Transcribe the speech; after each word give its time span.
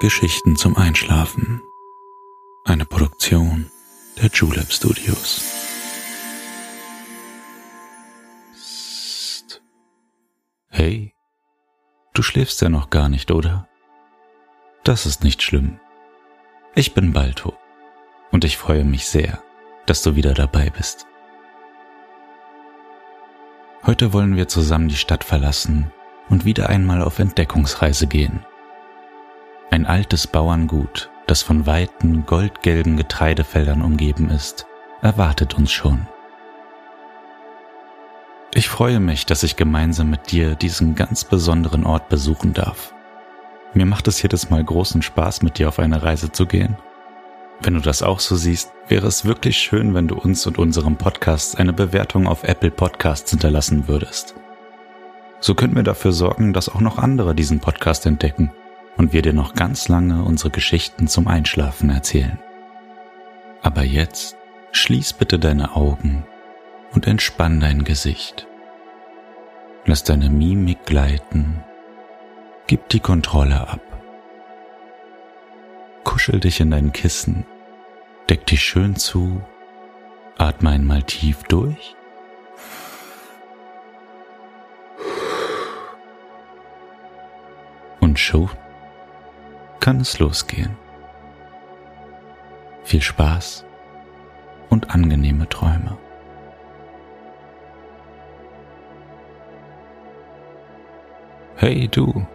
Geschichten 0.00 0.54
zum 0.54 0.76
Einschlafen. 0.76 1.60
Eine 2.64 2.84
Produktion 2.84 3.68
der 4.16 4.30
Julep 4.32 4.70
Studios. 4.70 5.42
Psst. 8.52 9.60
Hey, 10.68 11.14
du 12.14 12.22
schläfst 12.22 12.62
ja 12.62 12.68
noch 12.68 12.90
gar 12.90 13.08
nicht, 13.08 13.32
oder? 13.32 13.66
Das 14.84 15.04
ist 15.04 15.24
nicht 15.24 15.42
schlimm. 15.42 15.80
Ich 16.76 16.94
bin 16.94 17.12
Balto 17.12 17.58
und 18.30 18.44
ich 18.44 18.56
freue 18.56 18.84
mich 18.84 19.06
sehr, 19.06 19.42
dass 19.86 20.02
du 20.02 20.14
wieder 20.14 20.32
dabei 20.32 20.70
bist. 20.70 21.08
Heute 23.84 24.12
wollen 24.12 24.36
wir 24.36 24.46
zusammen 24.46 24.86
die 24.86 24.94
Stadt 24.94 25.24
verlassen 25.24 25.90
und 26.28 26.44
wieder 26.44 26.68
einmal 26.68 27.02
auf 27.02 27.18
Entdeckungsreise 27.18 28.06
gehen. 28.06 28.44
Ein 29.70 29.84
altes 29.84 30.26
Bauerngut, 30.26 31.10
das 31.26 31.42
von 31.42 31.66
weiten, 31.66 32.24
goldgelben 32.24 32.96
Getreidefeldern 32.96 33.82
umgeben 33.82 34.30
ist, 34.30 34.66
erwartet 35.02 35.58
uns 35.58 35.70
schon. 35.70 36.08
Ich 38.54 38.70
freue 38.70 38.98
mich, 38.98 39.26
dass 39.26 39.42
ich 39.42 39.56
gemeinsam 39.56 40.08
mit 40.08 40.32
dir 40.32 40.54
diesen 40.54 40.94
ganz 40.94 41.24
besonderen 41.24 41.84
Ort 41.84 42.08
besuchen 42.08 42.54
darf. 42.54 42.94
Mir 43.74 43.84
macht 43.84 44.08
es 44.08 44.22
jedes 44.22 44.48
Mal 44.48 44.64
großen 44.64 45.02
Spaß, 45.02 45.42
mit 45.42 45.58
dir 45.58 45.68
auf 45.68 45.78
eine 45.78 46.02
Reise 46.02 46.32
zu 46.32 46.46
gehen. 46.46 46.78
Wenn 47.60 47.74
du 47.74 47.80
das 47.80 48.02
auch 48.02 48.20
so 48.20 48.36
siehst, 48.36 48.72
wäre 48.88 49.06
es 49.06 49.26
wirklich 49.26 49.58
schön, 49.58 49.92
wenn 49.92 50.08
du 50.08 50.16
uns 50.16 50.46
und 50.46 50.58
unserem 50.58 50.96
Podcast 50.96 51.58
eine 51.58 51.74
Bewertung 51.74 52.26
auf 52.26 52.42
Apple 52.42 52.70
Podcasts 52.70 53.30
hinterlassen 53.32 53.86
würdest. 53.86 54.34
So 55.40 55.54
könnten 55.54 55.76
wir 55.76 55.82
dafür 55.82 56.12
sorgen, 56.12 56.54
dass 56.54 56.70
auch 56.70 56.80
noch 56.80 56.96
andere 56.96 57.34
diesen 57.34 57.60
Podcast 57.60 58.06
entdecken 58.06 58.50
und 58.98 59.12
wir 59.12 59.22
dir 59.22 59.32
noch 59.32 59.54
ganz 59.54 59.88
lange 59.88 60.24
unsere 60.24 60.50
Geschichten 60.50 61.06
zum 61.06 61.28
Einschlafen 61.28 61.88
erzählen. 61.88 62.38
Aber 63.62 63.84
jetzt 63.84 64.36
schließ 64.72 65.14
bitte 65.14 65.38
deine 65.38 65.74
Augen 65.76 66.26
und 66.92 67.06
entspann 67.06 67.60
dein 67.60 67.84
Gesicht. 67.84 68.46
Lass 69.86 70.04
deine 70.04 70.28
Mimik 70.28 70.84
gleiten. 70.84 71.62
Gib 72.66 72.88
die 72.90 73.00
Kontrolle 73.00 73.68
ab. 73.68 73.80
Kuschel 76.04 76.40
dich 76.40 76.60
in 76.60 76.70
dein 76.70 76.92
Kissen. 76.92 77.46
Deck 78.28 78.46
dich 78.46 78.62
schön 78.62 78.96
zu. 78.96 79.40
Atme 80.36 80.70
einmal 80.70 81.02
tief 81.02 81.44
durch. 81.44 81.94
Und 88.00 88.18
schon 88.18 88.48
kann 89.80 90.00
es 90.00 90.18
losgehen. 90.18 90.76
Viel 92.84 93.02
Spaß 93.02 93.64
und 94.70 94.90
angenehme 94.90 95.48
Träume. 95.48 95.98
Hey 101.56 101.88
du, 101.88 102.26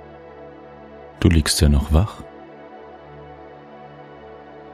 du 1.20 1.30
liegst 1.30 1.62
ja 1.62 1.70
noch 1.70 1.94
wach. 1.94 2.24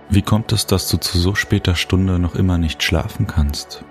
Wie 0.09 0.23
kommt 0.23 0.52
es, 0.52 0.66
dass 0.66 0.89
du 0.89 0.98
zu 0.98 1.20
so 1.20 1.36
später 1.36 1.76
Stunde 1.76 2.17
noch 2.17 2.33
immer 2.33 2.58
nicht 2.58 2.81
schlafen 2.81 3.28
kannst? 3.28 3.83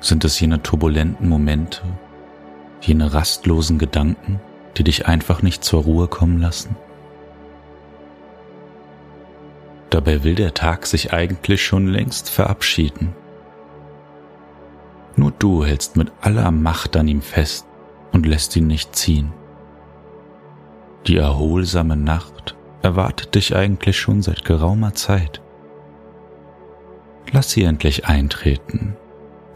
Sind 0.00 0.24
es 0.24 0.38
jene 0.38 0.62
turbulenten 0.62 1.28
Momente, 1.28 1.80
jene 2.82 3.14
rastlosen 3.14 3.78
Gedanken, 3.78 4.38
die 4.78 4.84
dich 4.84 5.06
einfach 5.06 5.42
nicht 5.42 5.64
zur 5.64 5.82
Ruhe 5.82 6.08
kommen 6.08 6.40
lassen? 6.40 6.76
Dabei 9.90 10.22
will 10.22 10.34
der 10.34 10.54
Tag 10.54 10.86
sich 10.86 11.12
eigentlich 11.12 11.64
schon 11.64 11.86
längst 11.86 12.30
verabschieden. 12.30 13.14
Nur 15.16 15.32
du 15.32 15.64
hältst 15.64 15.96
mit 15.96 16.12
aller 16.20 16.50
Macht 16.50 16.96
an 16.96 17.08
ihm 17.08 17.22
fest 17.22 17.66
und 18.12 18.26
lässt 18.26 18.54
ihn 18.54 18.66
nicht 18.66 18.94
ziehen. 18.94 19.32
Die 21.06 21.16
erholsame 21.16 21.96
Nacht 21.96 22.56
erwartet 22.82 23.34
dich 23.34 23.56
eigentlich 23.56 23.98
schon 23.98 24.22
seit 24.22 24.44
geraumer 24.44 24.94
Zeit. 24.94 25.40
Lass 27.32 27.50
sie 27.50 27.64
endlich 27.64 28.06
eintreten 28.06 28.96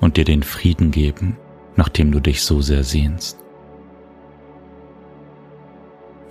und 0.01 0.17
dir 0.17 0.25
den 0.25 0.43
Frieden 0.43 0.91
geben, 0.91 1.37
nachdem 1.77 2.11
du 2.11 2.21
dich 2.21 2.43
so 2.43 2.61
sehr 2.61 2.85
sehnst. 2.85 3.42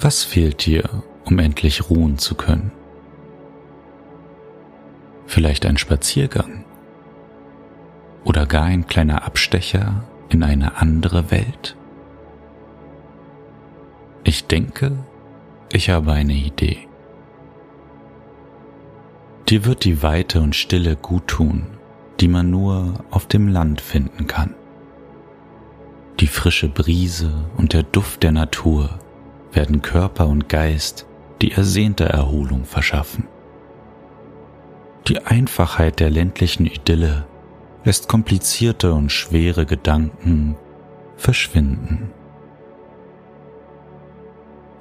Was 0.01 0.23
fehlt 0.23 0.65
dir, 0.65 0.83
um 1.25 1.39
endlich 1.39 1.89
ruhen 1.89 2.17
zu 2.17 2.35
können? 2.35 2.71
vielleicht 5.31 5.65
ein 5.65 5.77
Spaziergang 5.77 6.65
oder 8.25 8.45
gar 8.45 8.65
ein 8.65 8.85
kleiner 8.85 9.23
Abstecher 9.23 10.03
in 10.29 10.43
eine 10.43 10.77
andere 10.77 11.31
Welt? 11.31 11.77
Ich 14.23 14.45
denke, 14.45 14.91
ich 15.71 15.89
habe 15.89 16.11
eine 16.11 16.33
Idee. 16.33 16.87
Dir 19.49 19.65
wird 19.65 19.85
die 19.85 20.03
Weite 20.03 20.41
und 20.41 20.55
Stille 20.55 20.95
gut 20.95 21.27
tun, 21.27 21.65
die 22.19 22.27
man 22.27 22.49
nur 22.49 23.05
auf 23.09 23.25
dem 23.25 23.47
Land 23.47 23.81
finden 23.81 24.27
kann. 24.27 24.53
Die 26.19 26.27
frische 26.27 26.67
Brise 26.67 27.45
und 27.57 27.73
der 27.73 27.83
Duft 27.83 28.23
der 28.23 28.31
Natur 28.31 28.99
werden 29.53 29.81
Körper 29.81 30.27
und 30.27 30.49
Geist 30.49 31.05
die 31.41 31.51
ersehnte 31.51 32.05
Erholung 32.05 32.65
verschaffen. 32.65 33.27
Die 35.07 35.19
Einfachheit 35.25 35.99
der 35.99 36.09
ländlichen 36.09 36.67
Idylle 36.67 37.25
lässt 37.83 38.07
komplizierte 38.07 38.93
und 38.93 39.11
schwere 39.11 39.65
Gedanken 39.65 40.55
verschwinden. 41.17 42.11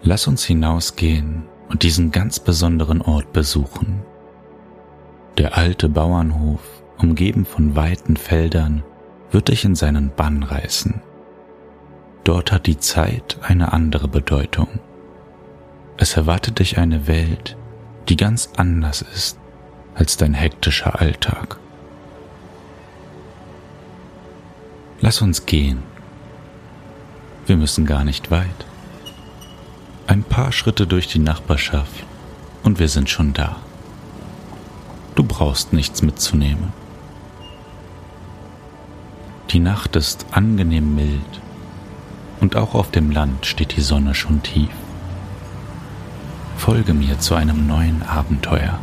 Lass 0.03 0.27
uns 0.27 0.45
hinausgehen 0.45 1.45
und 1.69 1.83
diesen 1.83 2.11
ganz 2.11 2.41
besonderen 2.41 3.03
Ort 3.03 3.33
besuchen. 3.33 4.03
Der 5.39 5.57
alte 5.57 5.89
Bauernhof, 5.89 6.61
umgeben 6.99 7.45
von 7.47 7.77
weiten 7.77 8.17
Feldern, 8.17 8.83
wird 9.31 9.49
dich 9.49 9.65
in 9.65 9.75
seinen 9.75 10.11
Bann 10.15 10.43
reißen. 10.43 11.03
Dort 12.31 12.53
hat 12.53 12.69
die 12.69 12.79
Zeit 12.79 13.39
eine 13.43 13.73
andere 13.73 14.07
Bedeutung. 14.07 14.69
Es 15.97 16.17
erwartet 16.17 16.61
dich 16.61 16.79
eine 16.79 17.09
Welt, 17.09 17.57
die 18.09 18.17
ganz 18.17 18.51
anders 18.57 19.03
ist 19.03 19.37
als 19.97 20.17
dein 20.17 20.33
hektischer 20.35 21.01
Alltag. 21.01 21.59
Lass 25.01 25.21
uns 25.21 25.45
gehen. 25.45 25.83
Wir 27.47 27.57
müssen 27.57 27.85
gar 27.85 28.05
nicht 28.05 28.31
weit. 28.31 28.65
Ein 30.07 30.23
paar 30.23 30.53
Schritte 30.53 30.87
durch 30.87 31.09
die 31.09 31.19
Nachbarschaft 31.19 32.05
und 32.63 32.79
wir 32.79 32.89
sind 32.89 33.11
schon 33.11 33.33
da. 33.33 33.57
Du 35.17 35.25
brauchst 35.25 35.73
nichts 35.73 36.01
mitzunehmen. 36.01 36.73
Die 39.51 39.59
Nacht 39.59 39.97
ist 39.97 40.27
angenehm 40.31 40.95
mild 40.95 41.41
und 42.41 42.57
auch 42.57 42.75
auf 42.75 42.91
dem 42.91 43.11
Land 43.11 43.47
steht 43.47 43.77
die 43.77 43.83
Sonne 43.83 44.15
schon 44.15 44.43
tief. 44.43 44.71
Folge 46.57 46.95
mir 46.95 47.19
zu 47.19 47.35
einem 47.35 47.67
neuen 47.67 48.03
Abenteuer. 48.03 48.79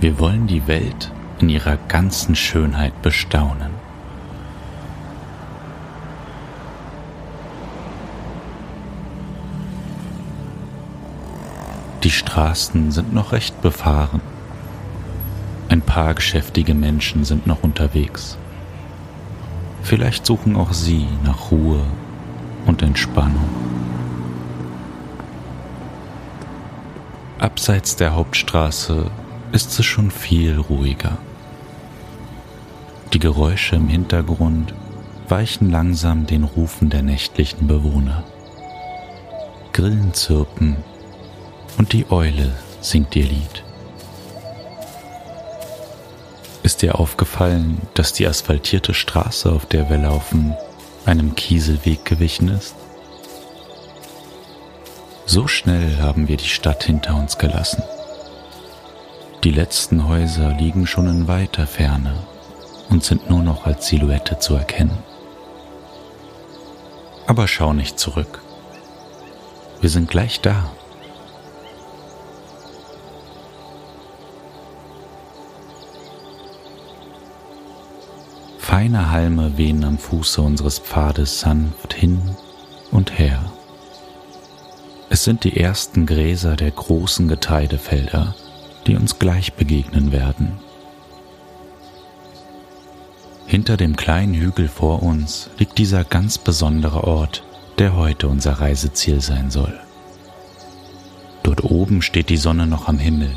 Wir 0.00 0.18
wollen 0.18 0.46
die 0.46 0.66
Welt 0.66 1.10
in 1.40 1.48
ihrer 1.48 1.76
ganzen 1.88 2.36
Schönheit 2.36 3.00
bestaunen. 3.02 3.70
Die 12.04 12.10
Straßen 12.10 12.92
sind 12.92 13.12
noch 13.12 13.32
recht 13.32 13.60
befahren. 13.60 14.20
Ein 15.68 15.82
paar 15.82 16.14
geschäftige 16.14 16.74
Menschen 16.74 17.24
sind 17.24 17.46
noch 17.46 17.64
unterwegs. 17.64 18.38
Vielleicht 19.82 20.24
suchen 20.24 20.54
auch 20.54 20.72
sie 20.72 21.06
nach 21.24 21.50
Ruhe 21.50 21.84
und 22.68 22.82
Entspannung. 22.82 23.48
Abseits 27.38 27.96
der 27.96 28.14
Hauptstraße 28.14 29.10
ist 29.52 29.78
es 29.78 29.86
schon 29.86 30.10
viel 30.10 30.58
ruhiger. 30.58 31.18
Die 33.12 33.18
Geräusche 33.18 33.76
im 33.76 33.88
Hintergrund 33.88 34.74
weichen 35.28 35.70
langsam 35.70 36.26
den 36.26 36.44
Rufen 36.44 36.90
der 36.90 37.02
nächtlichen 37.02 37.66
Bewohner. 37.66 38.24
Grillen 39.72 40.12
zirpen 40.12 40.76
und 41.78 41.92
die 41.92 42.10
Eule 42.10 42.52
singt 42.80 43.16
ihr 43.16 43.26
Lied. 43.26 43.64
Ist 46.62 46.82
dir 46.82 46.98
aufgefallen, 46.98 47.80
dass 47.94 48.12
die 48.12 48.26
asphaltierte 48.26 48.92
Straße, 48.92 49.50
auf 49.50 49.64
der 49.64 49.88
wir 49.88 49.98
laufen, 49.98 50.54
einem 51.06 51.34
Kieselweg 51.34 52.04
gewichen 52.04 52.48
ist? 52.48 52.74
So 55.26 55.46
schnell 55.46 55.98
haben 55.98 56.28
wir 56.28 56.36
die 56.36 56.48
Stadt 56.48 56.84
hinter 56.84 57.14
uns 57.14 57.38
gelassen. 57.38 57.82
Die 59.44 59.50
letzten 59.50 60.08
Häuser 60.08 60.52
liegen 60.52 60.86
schon 60.86 61.06
in 61.06 61.28
weiter 61.28 61.66
Ferne 61.66 62.14
und 62.88 63.04
sind 63.04 63.30
nur 63.30 63.42
noch 63.42 63.66
als 63.66 63.86
Silhouette 63.86 64.38
zu 64.38 64.54
erkennen. 64.54 64.98
Aber 67.26 67.46
schau 67.46 67.72
nicht 67.72 67.98
zurück. 67.98 68.40
Wir 69.80 69.90
sind 69.90 70.10
gleich 70.10 70.40
da. 70.40 70.72
Feine 78.78 79.10
Halme 79.10 79.58
wehen 79.58 79.82
am 79.82 79.98
Fuße 79.98 80.40
unseres 80.40 80.78
Pfades 80.78 81.40
sanft 81.40 81.94
hin 81.94 82.36
und 82.92 83.18
her. 83.18 83.50
Es 85.10 85.24
sind 85.24 85.42
die 85.42 85.56
ersten 85.56 86.06
Gräser 86.06 86.54
der 86.54 86.70
großen 86.70 87.26
Getreidefelder, 87.26 88.36
die 88.86 88.94
uns 88.94 89.18
gleich 89.18 89.54
begegnen 89.54 90.12
werden. 90.12 90.60
Hinter 93.46 93.76
dem 93.76 93.96
kleinen 93.96 94.34
Hügel 94.34 94.68
vor 94.68 95.02
uns 95.02 95.50
liegt 95.58 95.76
dieser 95.78 96.04
ganz 96.04 96.38
besondere 96.38 97.02
Ort, 97.02 97.42
der 97.78 97.96
heute 97.96 98.28
unser 98.28 98.60
Reiseziel 98.60 99.20
sein 99.20 99.50
soll. 99.50 99.76
Dort 101.42 101.64
oben 101.64 102.00
steht 102.00 102.28
die 102.28 102.36
Sonne 102.36 102.68
noch 102.68 102.86
am 102.86 103.00
Himmel 103.00 103.34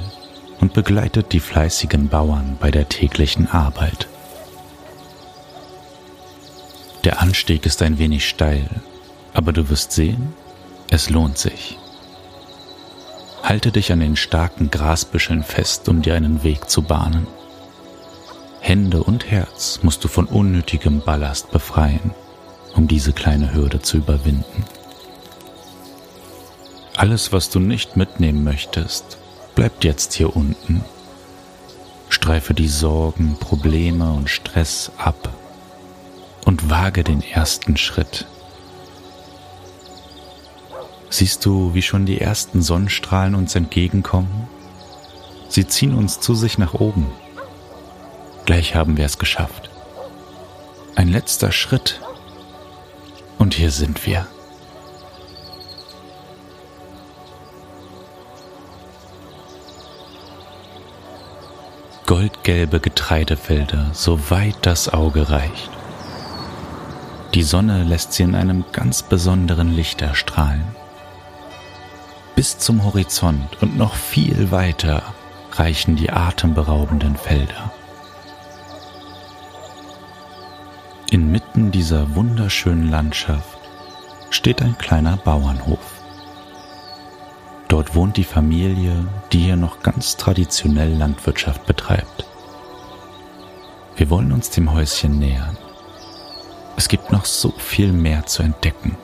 und 0.60 0.74
begleitet 0.74 1.34
die 1.34 1.40
fleißigen 1.40 2.10
Bauern 2.10 2.58
bei 2.60 2.70
der 2.70 2.90
täglichen 2.90 3.48
Arbeit. 3.48 4.08
Der 7.04 7.20
Anstieg 7.20 7.66
ist 7.66 7.82
ein 7.82 7.98
wenig 7.98 8.30
steil, 8.30 8.70
aber 9.34 9.54
du 9.54 9.70
wirst 9.70 9.92
sehen, 9.92 10.34
es 10.92 11.10
lohnt 11.10 11.38
sich. 11.38 11.80
Halte 13.42 13.72
dich 13.72 13.92
an 13.92 14.02
den 14.02 14.16
starken 14.16 14.70
Grasbüscheln 14.70 15.42
fest, 15.42 15.90
um 15.90 16.04
dir 16.04 16.14
einen 16.14 16.44
Weg 16.44 16.70
zu 16.70 16.84
bahnen. 16.84 17.26
Hände 18.60 19.02
und 19.02 19.32
Herz 19.32 19.80
musst 19.82 20.04
du 20.04 20.08
von 20.08 20.28
unnötigem 20.28 21.02
Ballast 21.02 21.50
befreien, 21.50 22.14
um 22.76 22.88
diese 22.88 23.14
kleine 23.14 23.52
Hürde 23.52 23.82
zu 23.82 23.98
überwinden. 23.98 24.64
Alles, 26.96 27.32
was 27.32 27.50
du 27.50 27.60
nicht 27.60 27.98
mitnehmen 27.98 28.44
möchtest, 28.44 29.18
bleibt 29.56 29.84
jetzt 29.84 30.14
hier 30.14 30.36
unten. 30.36 30.86
Streife 32.10 32.54
die 32.54 32.68
Sorgen, 32.68 33.38
Probleme 33.40 34.12
und 34.12 34.30
Stress 34.30 34.92
ab 34.98 35.34
und 36.46 36.70
wage 36.70 37.04
den 37.04 37.22
ersten 37.22 37.78
Schritt 37.78 38.26
Siehst 41.14 41.46
du, 41.46 41.74
wie 41.74 41.82
schon 41.82 42.06
die 42.06 42.22
ersten 42.22 42.62
Sonnenstrahlen 42.62 43.36
uns 43.36 43.54
entgegenkommen? 43.54 44.48
Sie 45.50 45.68
ziehen 45.68 45.94
uns 45.94 46.22
zu 46.22 46.36
sich 46.36 46.58
nach 46.58 46.74
oben. 46.74 47.12
Gleich 48.46 48.76
haben 48.76 48.96
wir 48.96 49.06
es 49.06 49.18
geschafft. 49.18 49.70
Ein 50.96 51.10
letzter 51.10 51.52
Schritt. 51.52 52.00
Und 53.38 53.56
hier 53.56 53.72
sind 53.72 54.06
wir. 54.06 54.26
Goldgelbe 62.06 62.80
Getreidefelder, 62.80 63.90
soweit 63.92 64.56
das 64.62 64.88
Auge 64.88 65.30
reicht. 65.30 65.81
Die 67.34 67.44
Sonne 67.44 67.84
lässt 67.84 68.12
sie 68.12 68.24
in 68.24 68.36
einem 68.36 68.66
ganz 68.74 69.04
besonderen 69.04 69.74
Licht 69.74 70.02
erstrahlen. 70.02 70.76
Bis 72.36 72.58
zum 72.58 72.84
Horizont 72.84 73.62
und 73.62 73.78
noch 73.78 73.96
viel 73.96 74.52
weiter 74.52 75.02
reichen 75.54 75.96
die 75.96 76.12
atemberaubenden 76.12 77.16
Felder. 77.16 77.72
Inmitten 81.10 81.72
dieser 81.72 82.16
wunderschönen 82.16 82.90
Landschaft 82.90 83.60
steht 84.30 84.62
ein 84.62 84.78
kleiner 84.78 85.16
Bauernhof. 85.16 86.02
Dort 87.70 87.96
wohnt 87.96 88.18
die 88.18 88.26
Familie, 88.26 89.06
die 89.32 89.40
hier 89.40 89.56
noch 89.56 89.82
ganz 89.84 90.18
traditionell 90.18 90.94
Landwirtschaft 90.94 91.66
betreibt. 91.66 92.26
Wir 93.96 94.10
wollen 94.10 94.34
uns 94.34 94.50
dem 94.50 94.74
Häuschen 94.74 95.20
nähern. 95.20 95.58
Es 96.82 96.88
gibt 96.88 97.12
noch 97.12 97.26
so 97.26 97.52
viel 97.60 97.92
mehr 97.92 98.26
zu 98.26 98.42
entdecken. 98.42 98.98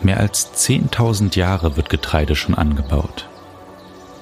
Mehr 0.00 0.20
als 0.20 0.54
10.000 0.54 1.36
Jahre 1.36 1.76
wird 1.76 1.90
Getreide 1.90 2.36
schon 2.36 2.54
angebaut. 2.54 3.28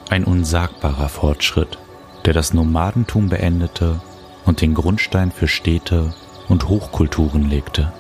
Ein 0.09 0.25
unsagbarer 0.25 1.11
Fortschritt, 1.11 1.77
der 2.25 2.33
das 2.33 2.55
Nomadentum 2.55 3.29
beendete 3.29 4.01
und 4.47 4.63
den 4.63 4.73
Grundstein 4.73 5.31
für 5.31 5.49
Städte 5.49 6.15
und 6.49 6.67
Hochkulturen 6.69 7.51
legte. 7.51 7.93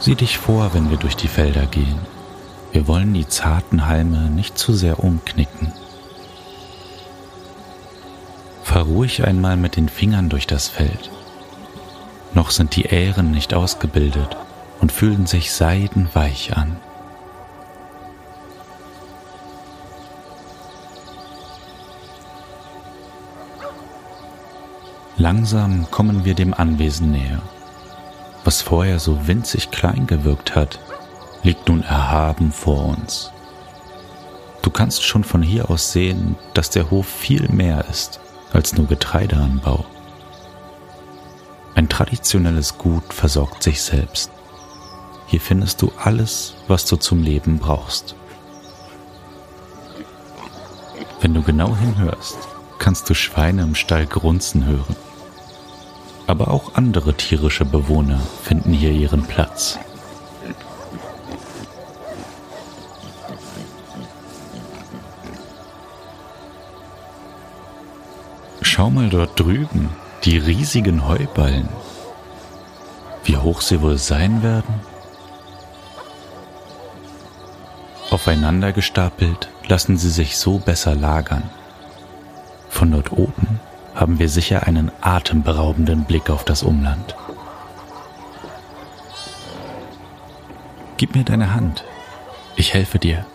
Sieh 0.00 0.16
dich 0.16 0.38
vor, 0.38 0.74
wenn 0.74 0.90
wir 0.90 0.96
durch 0.96 1.14
die 1.14 1.28
Felder 1.28 1.66
gehen. 1.66 2.00
Wir 2.72 2.86
wollen 2.86 3.14
die 3.14 3.26
zarten 3.26 3.86
Halme 3.86 4.30
nicht 4.30 4.56
zu 4.56 4.72
sehr 4.74 5.02
umknicken. 5.02 5.72
Fahr 8.62 8.84
ruhig 8.84 9.24
einmal 9.26 9.56
mit 9.56 9.76
den 9.76 9.88
Fingern 9.88 10.28
durch 10.28 10.46
das 10.46 10.68
Feld. 10.68 11.10
Noch 12.32 12.52
sind 12.52 12.76
die 12.76 12.84
Ähren 12.84 13.32
nicht 13.32 13.54
ausgebildet 13.54 14.36
und 14.80 14.92
fühlen 14.92 15.26
sich 15.26 15.52
seidenweich 15.52 16.56
an. 16.56 16.76
Langsam 25.16 25.90
kommen 25.90 26.24
wir 26.24 26.34
dem 26.34 26.54
Anwesen 26.54 27.10
näher. 27.10 27.42
Was 28.44 28.62
vorher 28.62 28.98
so 28.98 29.26
winzig 29.26 29.70
klein 29.70 30.06
gewirkt 30.06 30.54
hat, 30.54 30.78
liegt 31.42 31.68
nun 31.68 31.82
erhaben 31.82 32.52
vor 32.52 32.84
uns. 32.86 33.30
Du 34.62 34.70
kannst 34.70 35.02
schon 35.02 35.24
von 35.24 35.42
hier 35.42 35.70
aus 35.70 35.92
sehen, 35.92 36.36
dass 36.54 36.70
der 36.70 36.90
Hof 36.90 37.06
viel 37.06 37.48
mehr 37.48 37.84
ist 37.88 38.20
als 38.52 38.74
nur 38.76 38.86
Getreideanbau. 38.86 39.84
Ein 41.74 41.88
traditionelles 41.88 42.76
Gut 42.76 43.14
versorgt 43.14 43.62
sich 43.62 43.80
selbst. 43.80 44.30
Hier 45.26 45.40
findest 45.40 45.80
du 45.80 45.92
alles, 46.02 46.54
was 46.66 46.84
du 46.84 46.96
zum 46.96 47.22
Leben 47.22 47.58
brauchst. 47.58 48.16
Wenn 51.20 51.34
du 51.34 51.42
genau 51.42 51.76
hinhörst, 51.76 52.36
kannst 52.78 53.08
du 53.08 53.14
Schweine 53.14 53.62
im 53.62 53.74
Stall 53.74 54.06
grunzen 54.06 54.66
hören. 54.66 54.96
Aber 56.26 56.48
auch 56.48 56.74
andere 56.74 57.14
tierische 57.14 57.64
Bewohner 57.64 58.20
finden 58.42 58.72
hier 58.72 58.92
ihren 58.92 59.24
Platz. 59.24 59.78
Schau 68.80 68.88
mal 68.88 69.10
dort 69.10 69.38
drüben, 69.38 69.90
die 70.24 70.38
riesigen 70.38 71.06
Heuballen. 71.06 71.68
Wie 73.24 73.36
hoch 73.36 73.60
sie 73.60 73.82
wohl 73.82 73.98
sein 73.98 74.42
werden? 74.42 74.74
Aufeinander 78.08 78.72
gestapelt 78.72 79.50
lassen 79.68 79.98
sie 79.98 80.08
sich 80.08 80.38
so 80.38 80.60
besser 80.60 80.94
lagern. 80.94 81.42
Von 82.70 82.92
dort 82.92 83.12
oben 83.12 83.60
haben 83.94 84.18
wir 84.18 84.30
sicher 84.30 84.66
einen 84.66 84.90
atemberaubenden 85.02 86.04
Blick 86.04 86.30
auf 86.30 86.44
das 86.44 86.62
Umland. 86.62 87.14
Gib 90.96 91.14
mir 91.14 91.24
deine 91.24 91.52
Hand, 91.52 91.84
ich 92.56 92.72
helfe 92.72 92.98
dir. 92.98 93.26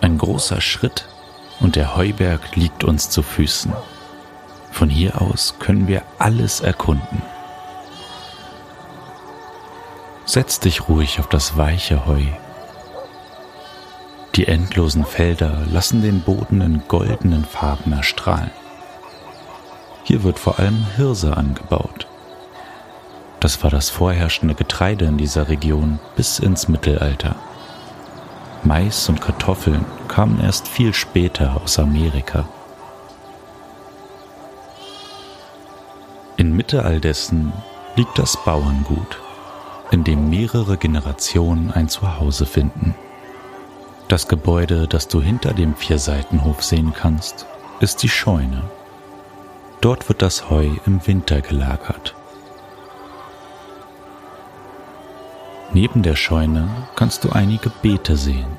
Ein 0.00 0.16
großer 0.16 0.62
Schritt 0.62 1.06
und 1.60 1.76
der 1.76 1.94
Heuberg 1.94 2.56
liegt 2.56 2.84
uns 2.84 3.10
zu 3.10 3.22
Füßen. 3.22 3.74
Von 4.78 4.88
hier 4.88 5.20
aus 5.20 5.56
können 5.58 5.88
wir 5.88 6.02
alles 6.18 6.60
erkunden. 6.60 7.22
Setz 10.24 10.60
dich 10.60 10.88
ruhig 10.88 11.18
auf 11.20 11.28
das 11.28 11.56
weiche 11.56 12.06
Heu 12.06 12.22
die 14.38 14.46
endlosen 14.46 15.04
Felder 15.04 15.64
lassen 15.68 16.00
den 16.00 16.20
Boden 16.20 16.60
in 16.60 16.82
goldenen 16.86 17.44
Farben 17.44 17.92
erstrahlen. 17.92 18.52
Hier 20.04 20.22
wird 20.22 20.38
vor 20.38 20.60
allem 20.60 20.86
Hirse 20.94 21.36
angebaut. 21.36 22.06
Das 23.40 23.64
war 23.64 23.70
das 23.70 23.90
vorherrschende 23.90 24.54
Getreide 24.54 25.06
in 25.06 25.18
dieser 25.18 25.48
Region 25.48 25.98
bis 26.14 26.38
ins 26.38 26.68
Mittelalter. 26.68 27.34
Mais 28.62 29.08
und 29.08 29.20
Kartoffeln 29.20 29.84
kamen 30.06 30.40
erst 30.40 30.68
viel 30.68 30.94
später 30.94 31.60
aus 31.60 31.80
Amerika. 31.80 32.48
Inmitten 36.48 36.80
all 36.80 36.98
dessen 36.98 37.52
liegt 37.94 38.18
das 38.18 38.42
Bauerngut, 38.42 39.18
in 39.90 40.02
dem 40.02 40.30
mehrere 40.30 40.78
Generationen 40.78 41.70
ein 41.70 41.90
Zuhause 41.90 42.46
finden. 42.46 42.94
Das 44.08 44.28
Gebäude, 44.28 44.88
das 44.88 45.08
du 45.08 45.20
hinter 45.20 45.52
dem 45.52 45.76
Vierseitenhof 45.76 46.64
sehen 46.64 46.94
kannst, 46.98 47.44
ist 47.80 48.02
die 48.02 48.08
Scheune. 48.08 48.62
Dort 49.82 50.08
wird 50.08 50.22
das 50.22 50.48
Heu 50.48 50.70
im 50.86 51.06
Winter 51.06 51.42
gelagert. 51.42 52.14
Neben 55.74 56.02
der 56.02 56.16
Scheune 56.16 56.66
kannst 56.96 57.24
du 57.24 57.30
einige 57.30 57.70
Beete 57.82 58.16
sehen. 58.16 58.56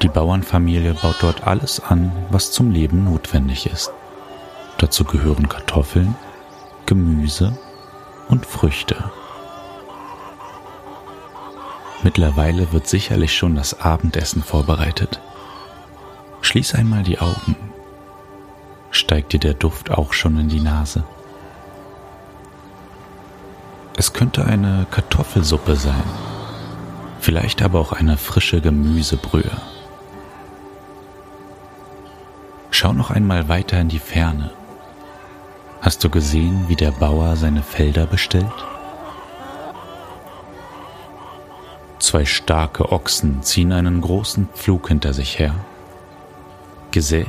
Die 0.00 0.08
Bauernfamilie 0.08 0.94
baut 0.94 1.16
dort 1.20 1.46
alles 1.46 1.78
an, 1.78 2.10
was 2.30 2.52
zum 2.52 2.70
Leben 2.70 3.04
notwendig 3.04 3.66
ist. 3.66 3.92
Dazu 4.78 5.04
gehören 5.04 5.50
Kartoffeln, 5.50 6.16
Gemüse 6.88 7.52
und 8.30 8.46
Früchte. 8.46 9.10
Mittlerweile 12.02 12.72
wird 12.72 12.88
sicherlich 12.88 13.36
schon 13.36 13.56
das 13.56 13.78
Abendessen 13.82 14.42
vorbereitet. 14.42 15.20
Schließ 16.40 16.74
einmal 16.76 17.02
die 17.02 17.18
Augen. 17.18 17.56
Steigt 18.90 19.34
dir 19.34 19.38
der 19.38 19.52
Duft 19.52 19.90
auch 19.90 20.14
schon 20.14 20.38
in 20.38 20.48
die 20.48 20.62
Nase? 20.62 21.04
Es 23.98 24.14
könnte 24.14 24.46
eine 24.46 24.86
Kartoffelsuppe 24.90 25.76
sein, 25.76 26.08
vielleicht 27.20 27.60
aber 27.60 27.80
auch 27.80 27.92
eine 27.92 28.16
frische 28.16 28.62
Gemüsebrühe. 28.62 29.60
Schau 32.70 32.94
noch 32.94 33.10
einmal 33.10 33.50
weiter 33.50 33.78
in 33.78 33.90
die 33.90 33.98
Ferne. 33.98 34.52
Hast 35.80 36.02
du 36.02 36.10
gesehen, 36.10 36.64
wie 36.66 36.74
der 36.74 36.90
Bauer 36.90 37.36
seine 37.36 37.62
Felder 37.62 38.06
bestellt? 38.06 38.46
Zwei 42.00 42.24
starke 42.24 42.90
Ochsen 42.90 43.42
ziehen 43.42 43.72
einen 43.72 44.00
großen 44.00 44.48
Pflug 44.54 44.88
hinter 44.88 45.12
sich 45.12 45.38
her. 45.38 45.54
Gesät 46.90 47.26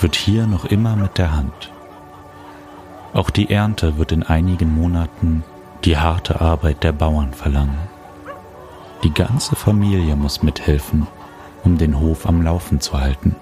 wird 0.00 0.16
hier 0.16 0.46
noch 0.46 0.64
immer 0.64 0.96
mit 0.96 1.16
der 1.16 1.36
Hand. 1.36 1.72
Auch 3.12 3.30
die 3.30 3.50
Ernte 3.50 3.98
wird 3.98 4.10
in 4.10 4.24
einigen 4.24 4.74
Monaten 4.74 5.44
die 5.84 5.96
harte 5.96 6.40
Arbeit 6.40 6.82
der 6.82 6.92
Bauern 6.92 7.34
verlangen. 7.34 7.78
Die 9.04 9.14
ganze 9.14 9.54
Familie 9.54 10.16
muss 10.16 10.42
mithelfen, 10.42 11.06
um 11.62 11.78
den 11.78 12.00
Hof 12.00 12.26
am 12.26 12.42
Laufen 12.42 12.80
zu 12.80 12.98
halten. 12.98 13.36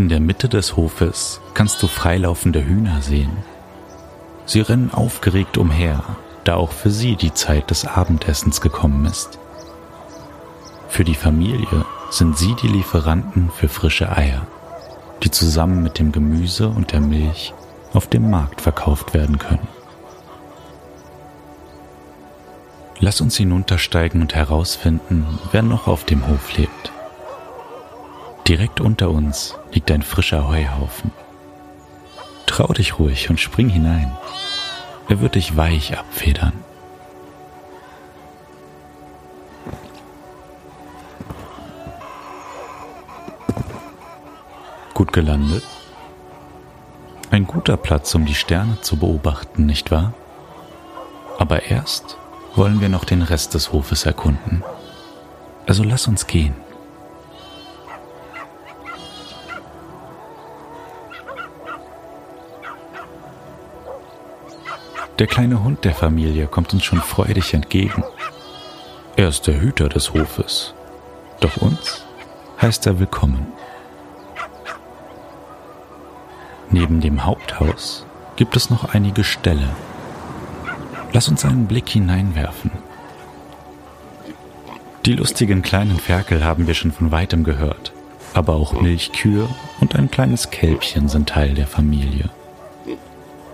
In 0.00 0.08
der 0.08 0.18
Mitte 0.18 0.48
des 0.48 0.78
Hofes 0.78 1.42
kannst 1.52 1.82
du 1.82 1.86
freilaufende 1.86 2.64
Hühner 2.64 3.02
sehen. 3.02 3.36
Sie 4.46 4.62
rennen 4.62 4.90
aufgeregt 4.90 5.58
umher, 5.58 6.02
da 6.44 6.54
auch 6.54 6.72
für 6.72 6.88
sie 6.88 7.16
die 7.16 7.34
Zeit 7.34 7.68
des 7.68 7.84
Abendessens 7.84 8.62
gekommen 8.62 9.04
ist. 9.04 9.38
Für 10.88 11.04
die 11.04 11.14
Familie 11.14 11.84
sind 12.08 12.38
sie 12.38 12.56
die 12.62 12.68
Lieferanten 12.68 13.50
für 13.50 13.68
frische 13.68 14.10
Eier 14.10 14.46
die 15.22 15.30
zusammen 15.30 15.82
mit 15.82 15.98
dem 15.98 16.12
Gemüse 16.12 16.70
und 16.70 16.92
der 16.92 17.00
Milch 17.00 17.52
auf 17.92 18.06
dem 18.06 18.30
Markt 18.30 18.62
verkauft 18.62 19.12
werden 19.12 19.38
können. 19.38 19.68
Lass 23.00 23.20
uns 23.20 23.36
hinuntersteigen 23.36 24.22
und 24.22 24.34
herausfinden, 24.34 25.26
wer 25.52 25.60
noch 25.60 25.88
auf 25.88 26.04
dem 26.04 26.26
Hof 26.26 26.56
lebt. 26.56 26.90
Direkt 28.50 28.80
unter 28.80 29.10
uns 29.10 29.54
liegt 29.70 29.92
ein 29.92 30.02
frischer 30.02 30.48
Heuhaufen. 30.48 31.12
Trau 32.46 32.66
dich 32.72 32.98
ruhig 32.98 33.30
und 33.30 33.38
spring 33.38 33.68
hinein. 33.68 34.10
Er 35.08 35.20
wird 35.20 35.36
dich 35.36 35.56
weich 35.56 35.96
abfedern. 35.96 36.54
Gut 44.94 45.12
gelandet? 45.12 45.62
Ein 47.30 47.46
guter 47.46 47.76
Platz, 47.76 48.12
um 48.16 48.26
die 48.26 48.34
Sterne 48.34 48.80
zu 48.80 48.96
beobachten, 48.96 49.64
nicht 49.64 49.92
wahr? 49.92 50.12
Aber 51.38 51.66
erst 51.70 52.16
wollen 52.56 52.80
wir 52.80 52.88
noch 52.88 53.04
den 53.04 53.22
Rest 53.22 53.54
des 53.54 53.70
Hofes 53.70 54.06
erkunden. 54.06 54.64
Also 55.68 55.84
lass 55.84 56.08
uns 56.08 56.26
gehen. 56.26 56.56
Der 65.20 65.26
kleine 65.26 65.62
Hund 65.62 65.84
der 65.84 65.94
Familie 65.94 66.46
kommt 66.46 66.72
uns 66.72 66.82
schon 66.82 67.02
freudig 67.02 67.52
entgegen. 67.52 68.02
Er 69.16 69.28
ist 69.28 69.46
der 69.46 69.60
Hüter 69.60 69.90
des 69.90 70.14
Hofes. 70.14 70.72
Doch 71.40 71.58
uns 71.58 72.06
heißt 72.62 72.86
er 72.86 72.98
willkommen. 72.98 73.46
Neben 76.70 77.02
dem 77.02 77.26
Haupthaus 77.26 78.06
gibt 78.36 78.56
es 78.56 78.70
noch 78.70 78.94
einige 78.94 79.22
Ställe. 79.22 79.68
Lass 81.12 81.28
uns 81.28 81.44
einen 81.44 81.66
Blick 81.66 81.90
hineinwerfen. 81.90 82.70
Die 85.04 85.12
lustigen 85.12 85.60
kleinen 85.60 85.98
Ferkel 85.98 86.46
haben 86.46 86.66
wir 86.66 86.72
schon 86.72 86.92
von 86.92 87.12
weitem 87.12 87.44
gehört, 87.44 87.92
aber 88.32 88.54
auch 88.54 88.72
Milchkühe 88.72 89.50
und 89.80 89.96
ein 89.96 90.10
kleines 90.10 90.48
Kälbchen 90.48 91.10
sind 91.10 91.28
Teil 91.28 91.52
der 91.52 91.66
Familie. 91.66 92.30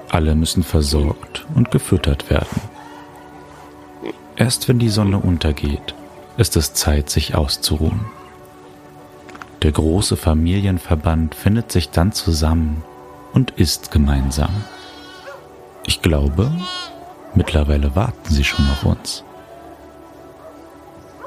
Alle 0.09 0.35
müssen 0.35 0.63
versorgt 0.63 1.47
und 1.55 1.71
gefüttert 1.71 2.31
werden. 2.31 2.61
Erst 4.37 4.69
wenn 4.69 4.79
die 4.79 4.89
Sonne 4.89 5.19
untergeht, 5.19 5.95
ist 6.37 6.57
es 6.57 6.75
Zeit, 6.75 7.11
sich 7.11 7.35
auszuruhen. 7.35 8.07
Der 9.63 9.73
große 9.73 10.17
Familienverband 10.17 11.35
findet 11.35 11.73
sich 11.73 11.91
dann 11.91 12.13
zusammen 12.13 12.85
und 13.33 13.53
isst 13.53 13.91
gemeinsam. 13.91 14.51
Ich 15.87 16.03
glaube, 16.03 16.51
mittlerweile 17.35 17.97
warten 17.97 18.33
sie 18.33 18.45
schon 18.45 18.69
auf 18.71 18.85
uns. 18.85 19.25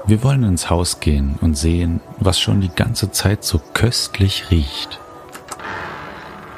Wir 0.06 0.24
wollen 0.24 0.44
ins 0.44 0.70
Haus 0.70 1.00
gehen 1.00 1.38
und 1.42 1.58
sehen, 1.58 2.02
was 2.20 2.40
schon 2.40 2.62
die 2.62 2.74
ganze 2.74 3.12
Zeit 3.12 3.44
so 3.44 3.60
köstlich 3.74 4.50
riecht. 4.52 5.00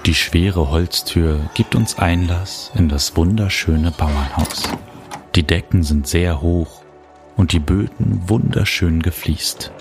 Die 0.06 0.16
schwere 0.16 0.70
Holztür 0.70 1.40
gibt 1.54 1.76
uns 1.76 1.98
Einlass 1.98 2.72
in 2.76 2.90
das 2.90 3.16
wunderschöne 3.16 3.92
Bauernhaus. 3.92 4.64
Die 5.36 5.44
Decken 5.44 5.84
sind 5.84 6.08
sehr 6.08 6.42
hoch 6.42 6.82
und 7.38 7.52
die 7.52 7.60
Böden 7.60 8.28
wunderschön 8.28 9.02
gefliest. 9.02 9.72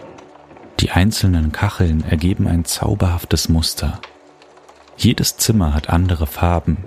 Die 0.80 0.90
einzelnen 0.90 1.52
Kacheln 1.52 2.04
ergeben 2.04 2.46
ein 2.46 2.64
zauberhaftes 2.64 3.48
Muster 3.48 4.00
jedes 5.02 5.38
Zimmer 5.38 5.72
hat 5.72 5.88
andere 5.88 6.26
Farben 6.26 6.84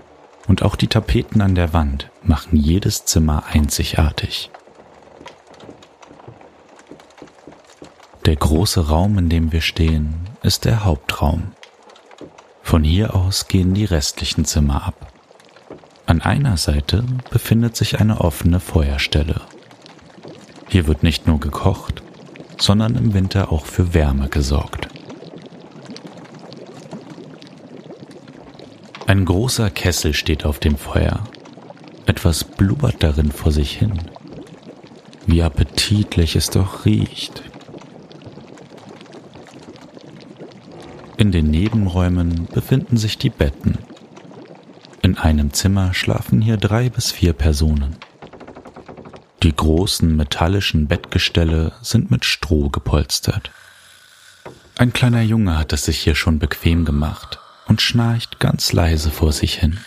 und 0.47 0.61
auch 0.61 0.75
die 0.75 0.87
Tapeten 0.87 1.41
an 1.41 1.55
der 1.55 1.73
Wand 1.73 2.11
machen 2.21 2.57
jedes 2.57 3.05
Zimmer 3.05 3.45
einzigartig. 3.51 4.51
Der 8.27 8.35
große 8.35 8.87
Raum, 8.87 9.17
in 9.17 9.29
dem 9.29 9.51
wir 9.51 9.61
stehen, 9.61 10.13
ist 10.43 10.65
der 10.65 10.85
Hauptraum. 10.85 11.53
Von 12.63 12.83
hier 12.83 13.13
aus 13.13 13.47
gehen 13.47 13.75
die 13.75 13.85
restlichen 13.85 14.45
Zimmer 14.45 14.83
ab. 14.87 15.13
An 16.07 16.21
einer 16.21 16.57
Seite 16.57 17.03
befindet 17.29 17.75
sich 17.75 17.99
eine 17.99 18.21
offene 18.21 18.59
Feuerstelle. 18.59 19.41
Hier 20.69 20.87
wird 20.87 21.03
nicht 21.03 21.27
nur 21.27 21.39
gekocht, 21.39 22.01
sondern 22.57 22.95
im 22.95 23.13
Winter 23.13 23.51
auch 23.51 23.67
für 23.67 23.93
Wärme 23.93 24.29
gesorgt. 24.29 24.87
Ein 29.05 29.25
großer 29.25 29.69
Kessel 29.69 30.13
steht 30.13 30.45
auf 30.45 30.57
dem 30.57 30.77
Feuer. 30.77 31.23
Etwas 32.07 32.43
blubbert 32.43 33.03
darin 33.03 33.31
vor 33.31 33.51
sich 33.51 33.77
hin. 33.77 33.99
Wie 35.27 35.43
appetitlich 35.43 36.35
es 36.35 36.49
doch 36.49 36.85
riecht. 36.85 37.43
In 41.23 41.31
den 41.31 41.51
Nebenräumen 41.51 42.49
befinden 42.53 42.97
sich 42.97 43.17
die 43.17 43.29
Betten. 43.29 43.77
In 45.01 45.17
einem 45.17 45.53
Zimmer 45.53 45.93
schlafen 45.93 46.41
hier 46.41 46.57
drei 46.57 46.89
bis 46.89 47.13
vier 47.13 47.31
Personen. 47.31 47.95
Die 49.41 49.55
großen 49.55 50.17
metallischen 50.17 50.87
Bettgestelle 50.89 51.71
sind 51.81 52.11
mit 52.11 52.25
Stroh 52.25 52.67
gepolstert. 52.67 53.51
Ein 54.77 54.91
kleiner 54.91 55.21
Junge 55.21 55.57
hat 55.57 55.71
es 55.71 55.85
sich 55.85 55.99
hier 55.99 56.15
schon 56.15 56.39
bequem 56.39 56.83
gemacht 56.83 57.39
und 57.67 57.81
schnarcht 57.81 58.41
ganz 58.41 58.73
leise 58.73 59.09
vor 59.09 59.31
sich 59.31 59.53
hin. 59.53 59.79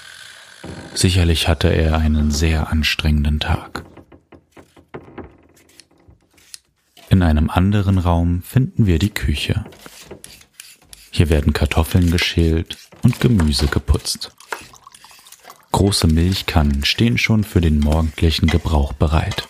Sicherlich 0.95 1.49
hatte 1.49 1.69
er 1.69 1.99
einen 1.99 2.31
sehr 2.31 2.71
anstrengenden 2.73 3.41
Tag. 3.41 3.85
In 7.11 7.23
einem 7.23 7.51
anderen 7.51 7.99
Raum 7.99 8.41
finden 8.41 8.87
wir 8.87 8.99
die 8.99 9.13
Küche. 9.13 9.67
Hier 11.17 11.31
werden 11.31 11.55
Kartoffeln 11.55 12.11
geschält 12.11 12.77
und 13.03 13.21
Gemüse 13.21 13.69
geputzt. 13.69 14.33
Große 15.73 16.09
Milchkannen 16.09 16.85
stehen 16.85 17.17
schon 17.17 17.43
für 17.43 17.63
den 17.63 17.81
morgendlichen 17.81 18.49
Gebrauch 18.49 18.93
bereit. 18.93 19.49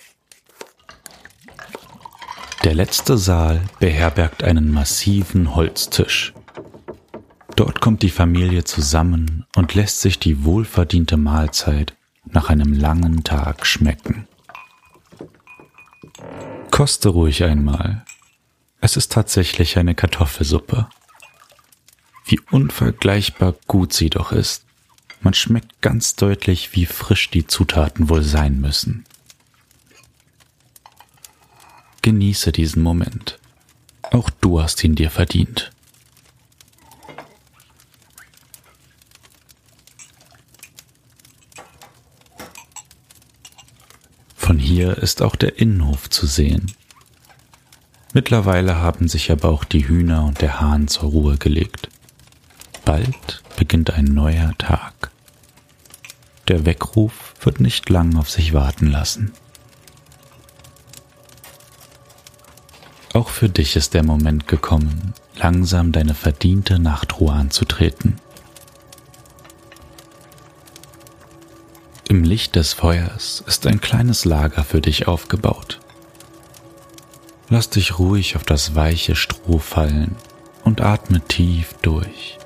Der 2.63 2.73
letzte 2.73 3.19
Saal 3.19 3.63
beherbergt 3.81 4.45
einen 4.45 4.71
massiven 4.73 5.57
Holztisch. 5.57 6.35
Dort 7.57 7.81
kommt 7.81 8.05
die 8.05 8.11
Familie 8.11 8.63
zusammen 8.63 9.45
und 9.57 9.75
lässt 9.75 10.03
sich 10.03 10.21
die 10.21 10.45
wohlverdiente 10.45 11.17
Mahlzeit 11.17 11.97
nach 12.27 12.49
einem 12.49 12.75
langen 12.75 13.25
Tag 13.25 13.67
schmecken. 13.67 14.29
Koste 16.71 17.09
ruhig 17.09 17.43
einmal. 17.43 18.05
Es 18.81 18.97
ist 18.97 19.11
tatsächlich 19.11 19.79
eine 19.79 19.97
Kartoffelsuppe. 19.97 20.87
Wie 22.27 22.41
unvergleichbar 22.51 23.55
gut 23.69 23.93
sie 23.93 24.11
doch 24.11 24.33
ist. 24.33 24.65
Man 25.21 25.33
schmeckt 25.33 25.81
ganz 25.81 26.17
deutlich, 26.17 26.75
wie 26.75 26.85
frisch 26.85 27.31
die 27.31 27.47
Zutaten 27.47 28.09
wohl 28.09 28.23
sein 28.23 28.61
müssen. 28.61 29.05
Genieße 32.03 32.51
diesen 32.51 32.83
Moment. 32.83 33.39
Auch 34.11 34.29
du 34.29 34.61
hast 34.61 34.83
ihn 34.83 34.97
dir 34.97 35.11
verdient. 35.11 35.71
Von 44.37 44.59
hier 44.59 44.99
ist 44.99 45.23
auch 45.23 45.37
der 45.37 45.59
Innenhof 45.59 46.11
zu 46.11 46.27
sehen. 46.27 46.73
Mittlerweile 48.15 48.77
haben 48.77 49.09
sich 49.09 49.31
aber 49.31 49.49
auch 49.49 49.65
die 49.65 49.87
Hühner 49.87 50.25
und 50.25 50.41
der 50.41 50.61
Hahn 50.61 50.89
zur 50.89 51.11
Ruhe 51.11 51.37
gelegt. 51.37 51.89
Bald 52.87 53.43
beginnt 53.57 53.91
ein 53.91 54.05
neuer 54.05 54.57
Tag. 54.59 55.11
Der 56.47 56.65
Weckruf 56.65 57.35
wird 57.41 57.59
nicht 57.59 57.91
lang 57.91 58.17
auf 58.17 58.31
sich 58.31 58.53
warten 58.53 58.87
lassen. 58.87 59.33
Auch 63.13 63.29
für 63.29 63.49
dich 63.49 63.75
ist 63.75 63.93
der 63.95 64.05
Moment 64.05 64.47
gekommen, 64.47 65.15
langsam 65.35 65.91
deine 65.91 66.15
verdiente 66.15 66.79
Nachtruhe 66.79 67.33
anzutreten. 67.33 68.21
Im 72.09 72.23
Licht 72.23 72.55
des 72.55 72.73
Feuers 72.73 73.43
ist 73.49 73.67
ein 73.67 73.81
kleines 73.81 74.25
Lager 74.25 74.63
für 74.63 74.81
dich 74.81 75.09
aufgebaut. 75.09 75.81
Lass 77.49 77.69
dich 77.69 77.99
ruhig 77.99 78.37
auf 78.37 78.45
das 78.45 78.77
weiche 78.77 79.17
Stroh 79.17 79.59
fallen 79.59 80.15
und 80.63 80.81
atme 80.81 81.21
tief 81.21 81.75
durch. 81.83 82.39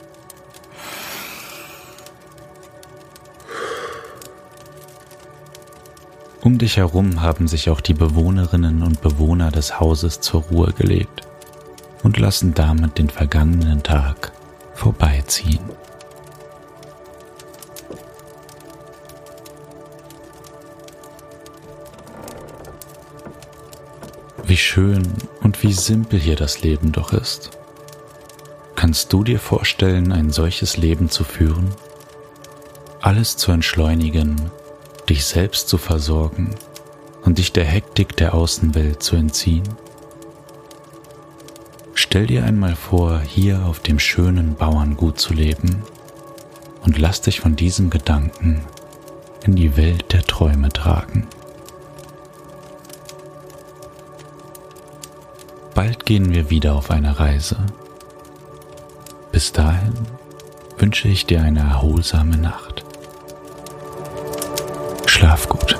Um 6.43 6.57
dich 6.57 6.79
herum 6.79 7.21
haben 7.21 7.49
sich 7.49 7.69
auch 7.69 7.83
die 7.83 7.93
Bewohnerinnen 7.93 8.83
und 8.83 9.03
Bewohner 9.03 9.51
des 9.51 9.79
Hauses 9.79 10.21
zur 10.21 10.43
Ruhe 10.45 10.73
gelegt 10.73 11.21
und 12.03 12.19
lassen 12.19 12.55
damit 12.55 12.97
den 12.97 13.11
vergangenen 13.11 13.83
Tag 13.83 14.33
vorbeiziehen. 14.75 15.61
Wie 24.45 24.57
schön 24.57 25.13
und 25.43 25.63
wie 25.63 25.75
simpel 25.75 26.19
hier 26.19 26.37
das 26.37 26.63
Leben 26.63 26.91
doch 26.91 27.13
ist. 27.13 27.51
Kannst 28.77 29.13
du 29.13 29.25
dir 29.25 29.39
vorstellen, 29.39 30.11
ein 30.11 30.31
solches 30.31 30.79
Leben 30.79 31.11
zu 31.11 31.23
führen? 31.23 31.75
Alles 33.03 33.37
zu 33.37 33.53
entschleunigen, 33.53 34.51
dich 35.11 35.25
selbst 35.27 35.69
zu 35.69 35.77
versorgen 35.77 36.55
und 37.23 37.39
dich 37.39 37.53
der 37.53 37.65
Hektik 37.65 38.17
der 38.17 38.33
Außenwelt 38.33 39.03
zu 39.03 39.17
entziehen? 39.17 39.69
Stell 41.95 42.27
dir 42.27 42.45
einmal 42.45 42.77
vor, 42.77 43.21
hier 43.21 43.67
auf 43.67 43.81
dem 43.81 43.99
schönen 43.99 44.55
Bauerngut 44.55 45.19
zu 45.21 45.35
leben 45.35 45.83
und 46.83 46.99
lass 46.99 47.21
dich 47.21 47.41
von 47.41 47.57
diesem 47.57 47.91
Gedanken 47.91 48.65
in 49.45 49.57
die 49.57 49.77
Welt 49.77 50.13
der 50.13 50.23
Träume 50.23 50.71
tragen. 50.71 51.27
Bald 55.75 56.07
gehen 56.07 56.33
wir 56.33 56.51
wieder 56.51 56.75
auf 56.75 56.91
eine 56.91 57.19
Reise. 57.19 57.57
Bis 59.33 59.53
dahin 59.53 59.95
wünsche 60.79 61.09
ich 61.09 61.27
dir 61.27 61.43
eine 61.43 61.61
erholsame 61.61 62.37
Nacht 62.37 62.70
schlaf 65.21 65.47
gut. 65.51 65.80